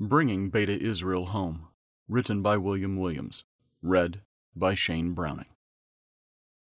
Bringing 0.00 0.48
Beta 0.48 0.80
Israel 0.80 1.26
Home, 1.26 1.66
written 2.08 2.40
by 2.40 2.56
William 2.56 2.98
Williams, 2.98 3.42
read 3.82 4.20
by 4.54 4.76
Shane 4.76 5.12
Browning. 5.12 5.48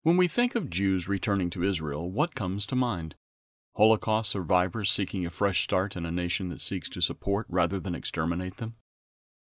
When 0.01 0.17
we 0.17 0.27
think 0.27 0.55
of 0.55 0.71
Jews 0.71 1.08
returning 1.08 1.51
to 1.51 1.63
Israel, 1.63 2.09
what 2.09 2.33
comes 2.33 2.65
to 2.65 2.75
mind? 2.75 3.13
Holocaust 3.77 4.31
survivors 4.31 4.89
seeking 4.89 5.23
a 5.23 5.29
fresh 5.29 5.61
start 5.61 5.95
in 5.95 6.03
a 6.03 6.11
nation 6.11 6.49
that 6.49 6.61
seeks 6.61 6.89
to 6.89 6.99
support 6.99 7.45
rather 7.47 7.79
than 7.79 7.93
exterminate 7.93 8.57
them? 8.57 8.73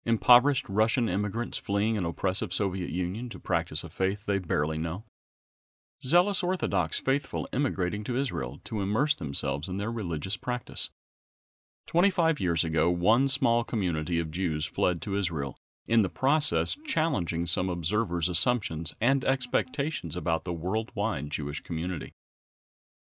Impoverished 0.03 0.67
Russian 0.67 1.07
immigrants 1.07 1.57
fleeing 1.57 1.95
an 1.95 2.05
oppressive 2.05 2.51
Soviet 2.51 2.89
Union 2.89 3.29
to 3.29 3.39
practice 3.39 3.85
a 3.85 3.89
faith 3.89 4.25
they 4.25 4.39
barely 4.39 4.77
know? 4.77 5.05
Zealous 6.03 6.43
Orthodox 6.43 6.99
faithful 6.99 7.47
immigrating 7.53 8.03
to 8.03 8.17
Israel 8.17 8.59
to 8.65 8.81
immerse 8.81 9.15
themselves 9.15 9.69
in 9.69 9.77
their 9.77 9.93
religious 9.93 10.35
practice? 10.35 10.89
25 11.87 12.39
years 12.39 12.63
ago, 12.63 12.89
one 12.89 13.27
small 13.27 13.63
community 13.63 14.19
of 14.19 14.31
Jews 14.31 14.65
fled 14.65 15.01
to 15.01 15.15
Israel, 15.15 15.57
in 15.87 16.01
the 16.01 16.09
process 16.09 16.77
challenging 16.85 17.45
some 17.45 17.69
observers' 17.69 18.29
assumptions 18.29 18.93
and 19.01 19.25
expectations 19.25 20.15
about 20.15 20.45
the 20.45 20.53
worldwide 20.53 21.29
Jewish 21.29 21.61
community. 21.61 22.13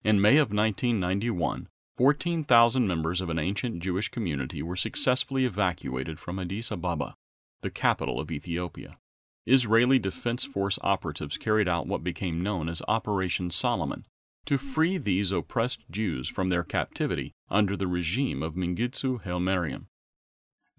In 0.03 0.21
May 0.21 0.37
of 0.37 0.53
1991, 0.53 1.67
14,000 1.97 2.87
members 2.87 3.19
of 3.19 3.29
an 3.29 3.39
ancient 3.39 3.81
Jewish 3.81 4.09
community 4.09 4.61
were 4.61 4.75
successfully 4.75 5.45
evacuated 5.45 6.19
from 6.19 6.39
Addis 6.39 6.71
Ababa, 6.71 7.15
the 7.61 7.71
capital 7.71 8.19
of 8.19 8.31
Ethiopia. 8.31 8.97
Israeli 9.45 9.97
Defense 9.97 10.45
Force 10.45 10.77
operatives 10.81 11.37
carried 11.37 11.67
out 11.67 11.87
what 11.87 12.03
became 12.03 12.43
known 12.43 12.69
as 12.69 12.81
Operation 12.87 13.49
Solomon 13.49 14.05
to 14.47 14.57
free 14.57 14.97
these 14.97 15.31
oppressed 15.31 15.81
Jews 15.91 16.27
from 16.27 16.49
their 16.49 16.63
captivity 16.63 17.33
under 17.49 17.77
the 17.77 17.87
regime 17.87 18.41
of 18.41 18.55
Mengistu 18.55 19.21
Haile 19.21 19.39
Mariam. 19.39 19.87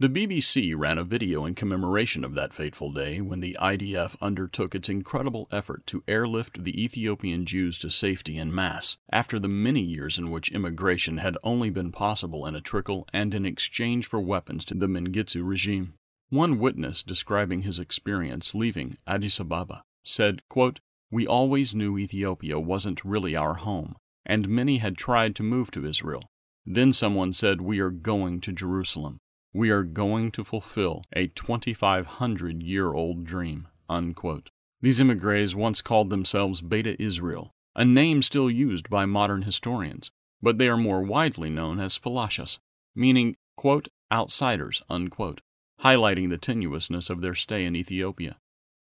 The 0.01 0.09
BBC 0.09 0.75
ran 0.77 0.97
a 0.97 1.05
video 1.05 1.45
in 1.45 1.55
commemoration 1.55 2.25
of 2.25 2.35
that 2.35 2.55
fateful 2.55 2.93
day 2.93 3.21
when 3.21 3.41
the 3.41 3.57
IDF 3.61 4.15
undertook 4.23 4.75
its 4.75 4.89
incredible 4.89 5.49
effort 5.51 5.87
to 5.89 6.05
airlift 6.07 6.63
the 6.63 6.83
Ethiopian 6.83 7.45
Jews 7.45 7.79
to 7.81 7.91
safety 7.91 8.39
in 8.39 8.55
mass 8.55 8.97
after 9.11 9.41
the 9.41 9.49
many 9.49 9.83
years 9.83 10.17
in 10.17 10.31
which 10.31 10.53
immigration 10.53 11.19
had 11.19 11.37
only 11.43 11.69
been 11.69 11.91
possible 11.91 12.47
in 12.47 12.55
a 12.55 12.61
trickle 12.61 13.09
and 13.13 13.35
in 13.35 13.45
exchange 13.45 14.07
for 14.07 14.21
weapons 14.21 14.65
to 14.67 14.75
the 14.75 14.87
Mengistu 14.87 15.45
regime. 15.45 15.95
One 16.31 16.61
witness 16.61 17.03
describing 17.03 17.63
his 17.63 17.81
experience 17.81 18.55
leaving 18.55 18.95
Addis 19.07 19.41
Ababa 19.41 19.83
said, 20.05 20.43
quote, 20.49 20.79
we 21.11 21.27
always 21.27 21.75
knew 21.75 21.97
Ethiopia 21.97 22.61
wasn't 22.61 23.05
really 23.05 23.35
our 23.35 23.55
home, 23.55 23.97
and 24.27 24.49
many 24.49 24.79
had 24.79 24.99
tried 24.99 25.35
to 25.37 25.43
move 25.43 25.71
to 25.71 25.87
Israel. 25.87 26.29
Then 26.67 26.93
someone 26.93 27.33
said, 27.33 27.63
We 27.63 27.79
are 27.79 27.91
going 27.91 28.41
to 28.43 28.53
Jerusalem. 28.53 29.19
We 29.55 29.71
are 29.71 29.83
going 29.85 30.31
to 30.33 30.45
fulfill 30.45 31.05
a 31.15 31.29
2,500 31.29 32.63
year 32.63 32.93
old 32.93 33.25
dream. 33.25 33.69
Unquote. 33.89 34.51
These 34.83 35.01
emigres 35.01 35.55
once 35.55 35.81
called 35.81 36.11
themselves 36.11 36.61
Beta 36.61 37.01
Israel, 37.03 37.53
a 37.75 37.87
name 37.87 38.23
still 38.23 38.51
used 38.51 38.91
by 38.91 39.07
modern 39.07 39.43
historians, 39.43 40.11
but 40.43 40.59
they 40.59 40.69
are 40.69 40.77
more 40.77 41.03
widely 41.03 41.49
known 41.49 41.81
as 41.81 41.99
Falashas, 41.99 42.59
meaning, 42.95 43.35
quote, 43.57 43.89
outsiders, 44.13 44.83
unquote, 44.91 45.41
highlighting 45.83 46.29
the 46.29 46.39
tenuousness 46.39 47.09
of 47.09 47.23
their 47.23 47.35
stay 47.35 47.65
in 47.65 47.75
Ethiopia. 47.75 48.37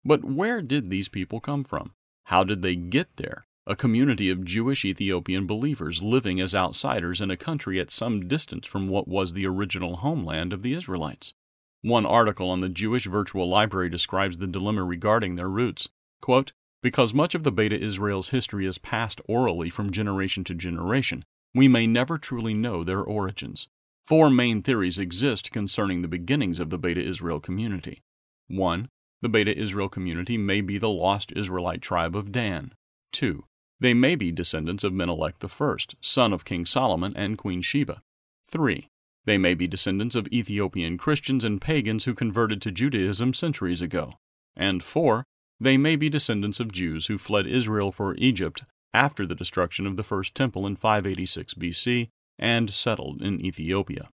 But 0.04 0.24
where 0.24 0.62
did 0.62 0.88
these 0.88 1.08
people 1.08 1.40
come 1.40 1.64
from? 1.64 1.92
How 2.32 2.44
did 2.44 2.62
they 2.62 2.76
get 2.76 3.16
there? 3.16 3.44
A 3.66 3.76
community 3.76 4.30
of 4.30 4.46
Jewish 4.46 4.86
Ethiopian 4.86 5.46
believers 5.46 6.00
living 6.00 6.40
as 6.40 6.54
outsiders 6.54 7.20
in 7.20 7.30
a 7.30 7.36
country 7.36 7.78
at 7.78 7.90
some 7.90 8.26
distance 8.26 8.66
from 8.66 8.88
what 8.88 9.06
was 9.06 9.34
the 9.34 9.46
original 9.46 9.96
homeland 9.96 10.54
of 10.54 10.62
the 10.62 10.72
Israelites. 10.72 11.34
One 11.82 12.06
article 12.06 12.48
on 12.48 12.60
the 12.60 12.70
Jewish 12.70 13.04
Virtual 13.04 13.50
Library 13.50 13.90
describes 13.90 14.38
the 14.38 14.46
dilemma 14.46 14.82
regarding 14.82 15.36
their 15.36 15.50
roots. 15.50 15.90
Quote, 16.22 16.52
because 16.82 17.12
much 17.12 17.34
of 17.34 17.42
the 17.42 17.52
Beta 17.52 17.78
Israel's 17.78 18.30
history 18.30 18.64
is 18.64 18.78
passed 18.78 19.20
orally 19.26 19.68
from 19.68 19.90
generation 19.90 20.42
to 20.44 20.54
generation, 20.54 21.26
we 21.54 21.68
may 21.68 21.86
never 21.86 22.16
truly 22.16 22.54
know 22.54 22.82
their 22.82 23.02
origins. 23.02 23.68
Four 24.06 24.30
main 24.30 24.62
theories 24.62 24.98
exist 24.98 25.52
concerning 25.52 26.00
the 26.00 26.08
beginnings 26.08 26.60
of 26.60 26.70
the 26.70 26.78
Beta 26.78 27.02
Israel 27.02 27.40
community. 27.40 28.00
1. 28.48 28.88
The 29.22 29.28
Beta 29.28 29.56
Israel 29.56 29.88
community 29.88 30.36
may 30.36 30.60
be 30.60 30.78
the 30.78 30.90
lost 30.90 31.32
Israelite 31.36 31.80
tribe 31.80 32.16
of 32.16 32.32
Dan. 32.32 32.74
2. 33.12 33.44
They 33.78 33.94
may 33.94 34.16
be 34.16 34.32
descendants 34.32 34.82
of 34.82 34.92
Menelik 34.92 35.36
I, 35.42 35.76
son 36.00 36.32
of 36.32 36.44
King 36.44 36.66
Solomon 36.66 37.12
and 37.14 37.38
Queen 37.38 37.62
Sheba. 37.62 38.02
3. 38.48 38.88
They 39.24 39.38
may 39.38 39.54
be 39.54 39.68
descendants 39.68 40.16
of 40.16 40.26
Ethiopian 40.32 40.98
Christians 40.98 41.44
and 41.44 41.60
pagans 41.60 42.04
who 42.04 42.14
converted 42.14 42.60
to 42.62 42.72
Judaism 42.72 43.32
centuries 43.32 43.80
ago. 43.80 44.14
And 44.56 44.82
4. 44.82 45.22
They 45.60 45.76
may 45.76 45.94
be 45.94 46.08
descendants 46.08 46.58
of 46.58 46.72
Jews 46.72 47.06
who 47.06 47.16
fled 47.16 47.46
Israel 47.46 47.92
for 47.92 48.16
Egypt 48.16 48.64
after 48.92 49.24
the 49.24 49.36
destruction 49.36 49.86
of 49.86 49.96
the 49.96 50.02
first 50.02 50.34
temple 50.34 50.66
in 50.66 50.74
586 50.74 51.54
BC 51.54 52.08
and 52.40 52.70
settled 52.70 53.22
in 53.22 53.40
Ethiopia. 53.40 54.10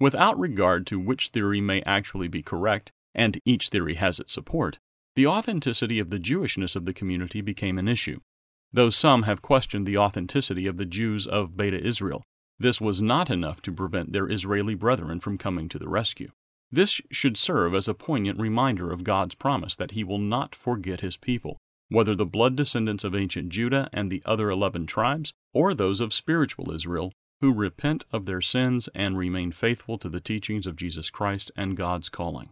Without 0.00 0.36
regard 0.36 0.84
to 0.88 0.98
which 0.98 1.28
theory 1.28 1.60
may 1.60 1.80
actually 1.82 2.26
be 2.26 2.42
correct, 2.42 2.90
and 3.14 3.40
each 3.44 3.68
theory 3.68 3.94
has 3.94 4.18
its 4.18 4.32
support, 4.32 4.78
the 5.16 5.26
authenticity 5.26 5.98
of 5.98 6.10
the 6.10 6.18
Jewishness 6.18 6.76
of 6.76 6.84
the 6.84 6.92
community 6.92 7.40
became 7.40 7.78
an 7.78 7.88
issue. 7.88 8.20
Though 8.72 8.90
some 8.90 9.22
have 9.22 9.42
questioned 9.42 9.86
the 9.86 9.98
authenticity 9.98 10.66
of 10.66 10.76
the 10.76 10.86
Jews 10.86 11.26
of 11.26 11.56
Beta 11.56 11.82
Israel, 11.82 12.22
this 12.58 12.80
was 12.80 13.00
not 13.00 13.30
enough 13.30 13.62
to 13.62 13.72
prevent 13.72 14.12
their 14.12 14.28
Israeli 14.28 14.74
brethren 14.74 15.20
from 15.20 15.38
coming 15.38 15.68
to 15.70 15.78
the 15.78 15.88
rescue. 15.88 16.30
This 16.70 17.00
should 17.10 17.36
serve 17.36 17.74
as 17.74 17.88
a 17.88 17.94
poignant 17.94 18.38
reminder 18.38 18.92
of 18.92 19.04
God's 19.04 19.34
promise 19.34 19.74
that 19.76 19.92
He 19.92 20.04
will 20.04 20.18
not 20.18 20.54
forget 20.54 21.00
His 21.00 21.16
people, 21.16 21.56
whether 21.88 22.14
the 22.14 22.26
blood 22.26 22.56
descendants 22.56 23.04
of 23.04 23.14
ancient 23.14 23.48
Judah 23.48 23.88
and 23.92 24.10
the 24.10 24.22
other 24.26 24.50
eleven 24.50 24.86
tribes, 24.86 25.32
or 25.54 25.72
those 25.72 26.00
of 26.00 26.12
spiritual 26.12 26.70
Israel, 26.70 27.12
who 27.40 27.54
repent 27.54 28.04
of 28.12 28.26
their 28.26 28.42
sins 28.42 28.88
and 28.94 29.16
remain 29.16 29.52
faithful 29.52 29.96
to 29.98 30.08
the 30.08 30.20
teachings 30.20 30.66
of 30.66 30.76
Jesus 30.76 31.08
Christ 31.08 31.50
and 31.56 31.76
God's 31.76 32.08
calling. 32.08 32.50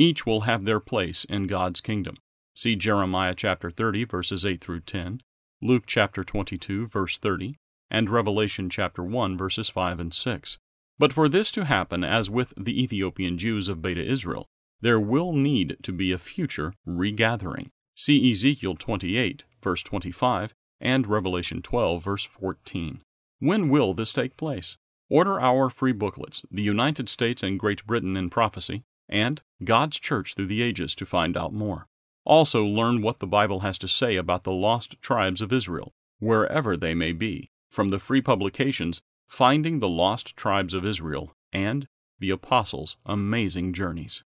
Each 0.00 0.24
will 0.24 0.42
have 0.42 0.64
their 0.64 0.78
place 0.78 1.24
in 1.24 1.48
God's 1.48 1.80
kingdom. 1.80 2.18
See 2.54 2.76
Jeremiah 2.76 3.34
chapter 3.34 3.68
30 3.68 4.04
verses 4.04 4.46
8 4.46 4.60
through 4.60 4.82
10, 4.82 5.20
Luke 5.60 5.84
chapter 5.88 6.22
22 6.22 6.86
verse 6.86 7.18
30, 7.18 7.56
and 7.90 8.08
Revelation 8.08 8.70
chapter 8.70 9.02
1 9.02 9.36
verses 9.36 9.68
5 9.68 9.98
and 9.98 10.14
6. 10.14 10.58
But 11.00 11.12
for 11.12 11.28
this 11.28 11.50
to 11.50 11.64
happen 11.64 12.04
as 12.04 12.30
with 12.30 12.54
the 12.56 12.80
Ethiopian 12.80 13.38
Jews 13.38 13.66
of 13.66 13.82
Beta 13.82 14.04
Israel, 14.04 14.46
there 14.80 15.00
will 15.00 15.32
need 15.32 15.76
to 15.82 15.92
be 15.92 16.12
a 16.12 16.18
future 16.18 16.74
regathering. 16.86 17.70
See 17.96 18.30
Ezekiel 18.30 18.76
28 18.76 19.44
verse 19.60 19.82
25 19.82 20.54
and 20.80 21.08
Revelation 21.08 21.60
12 21.60 22.04
verse 22.04 22.24
14. 22.24 23.02
When 23.40 23.68
will 23.68 23.94
this 23.94 24.12
take 24.12 24.36
place? 24.36 24.76
Order 25.10 25.40
our 25.40 25.68
free 25.70 25.90
booklets, 25.92 26.42
The 26.52 26.62
United 26.62 27.08
States 27.08 27.42
and 27.42 27.58
Great 27.58 27.84
Britain 27.84 28.16
in 28.16 28.30
Prophecy, 28.30 28.84
and 29.08 29.42
God's 29.64 29.98
Church 29.98 30.34
Through 30.34 30.46
the 30.46 30.62
Ages 30.62 30.94
to 30.96 31.06
find 31.06 31.36
out 31.36 31.52
more. 31.52 31.86
Also, 32.24 32.64
learn 32.64 33.00
what 33.00 33.20
the 33.20 33.26
Bible 33.26 33.60
has 33.60 33.78
to 33.78 33.88
say 33.88 34.16
about 34.16 34.44
the 34.44 34.52
lost 34.52 35.00
tribes 35.00 35.40
of 35.40 35.52
Israel, 35.52 35.94
wherever 36.18 36.76
they 36.76 36.94
may 36.94 37.12
be, 37.12 37.50
from 37.70 37.88
the 37.88 37.98
free 37.98 38.20
publications 38.20 39.00
Finding 39.28 39.78
the 39.78 39.88
Lost 39.88 40.36
Tribes 40.36 40.72
of 40.72 40.86
Israel 40.86 41.32
and 41.52 41.86
The 42.18 42.30
Apostles' 42.30 42.96
Amazing 43.04 43.74
Journeys. 43.74 44.24